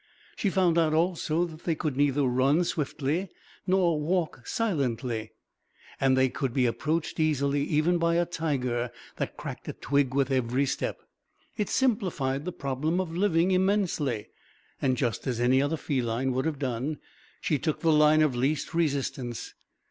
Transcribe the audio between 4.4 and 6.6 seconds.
silently, and they could